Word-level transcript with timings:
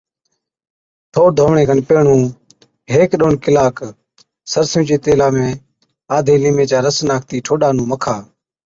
ٺوڏ 1.13 1.29
ڌووَڻي 1.37 1.63
کن 1.69 1.79
پيهڻُون 1.87 2.21
هيڪي 2.93 3.15
ڏون 3.21 3.33
ڪِلاڪ 3.43 3.75
سرسُوئي 4.51 4.83
چي 4.89 4.97
تيلا 5.05 5.27
۾ 5.35 5.45
آڌي 6.15 6.35
ليمي 6.43 6.65
چا 6.71 6.77
رس 6.85 6.97
ناکتِي 7.09 7.37
ٺوڏا 7.45 7.69
نُون 7.75 7.87
مکا، 7.91 8.15